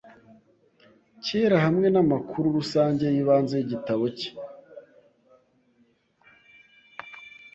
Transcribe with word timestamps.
kerahamwe 1.23 1.87
namakuru 1.93 2.45
rusange 2.57 3.03
yibanze 3.15 3.53
yigitabo 3.57 4.05
cye 4.17 4.29